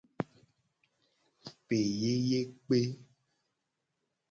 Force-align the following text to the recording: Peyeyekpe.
Peyeyekpe. 1.67 2.79